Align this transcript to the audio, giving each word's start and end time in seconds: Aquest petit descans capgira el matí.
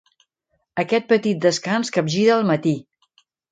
Aquest 0.83 1.05
petit 1.11 1.45
descans 1.45 1.95
capgira 1.99 2.35
el 2.39 2.51
matí. 2.55 2.75